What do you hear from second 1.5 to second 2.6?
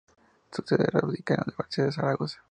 la Universidad de Zaragoza.